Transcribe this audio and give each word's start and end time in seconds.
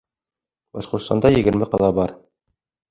Башҡортостанда 0.79 1.33
егерме 1.37 1.71
ҡала 1.75 1.95
бар. 2.01 2.19